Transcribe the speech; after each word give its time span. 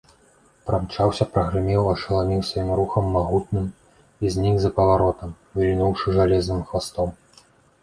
Прамчаўся, 0.69 1.23
прагрымеў, 1.35 1.83
ашаламіў 1.95 2.41
сваім 2.47 2.71
рухам 2.79 3.13
магутным 3.17 3.69
і 4.25 4.33
знік 4.39 4.55
за 4.65 4.73
паваротам, 4.81 5.37
вільнуўшы 5.63 6.19
жалезным 6.19 6.67
хвастом. 6.73 7.17